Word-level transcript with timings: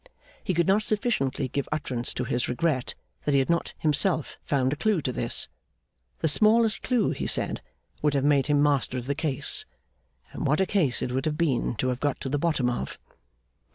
He 0.43 0.55
could 0.55 0.65
not 0.65 0.81
sufficiently 0.81 1.47
give 1.47 1.69
utterance 1.71 2.11
to 2.15 2.23
his 2.23 2.49
regret 2.49 2.95
that 3.23 3.33
he 3.33 3.37
had 3.39 3.51
not 3.51 3.75
himself 3.77 4.39
found 4.43 4.73
a 4.73 4.75
clue 4.75 4.99
to 5.03 5.11
this. 5.13 5.47
The 6.21 6.27
smallest 6.27 6.81
clue, 6.81 7.11
he 7.11 7.27
said, 7.27 7.61
would 8.01 8.15
have 8.15 8.23
made 8.25 8.47
him 8.47 8.63
master 8.63 8.97
of 8.97 9.05
the 9.05 9.13
case, 9.13 9.63
and 10.31 10.47
what 10.47 10.59
a 10.59 10.65
case 10.65 11.03
it 11.03 11.11
would 11.11 11.25
have 11.27 11.37
been 11.37 11.75
to 11.75 11.89
have 11.89 11.99
got 11.99 12.19
to 12.21 12.29
the 12.29 12.39
bottom 12.39 12.67
of! 12.67 12.97